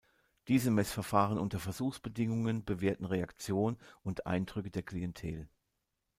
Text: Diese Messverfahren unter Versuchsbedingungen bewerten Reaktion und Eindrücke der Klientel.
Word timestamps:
Diese 0.47 0.71
Messverfahren 0.71 1.37
unter 1.37 1.59
Versuchsbedingungen 1.59 2.65
bewerten 2.65 3.05
Reaktion 3.05 3.77
und 4.01 4.25
Eindrücke 4.25 4.71
der 4.71 4.81
Klientel. 4.81 5.47